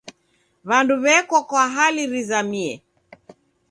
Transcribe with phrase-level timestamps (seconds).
[0.67, 2.69] W'andu w'eko kwa hali rizamie.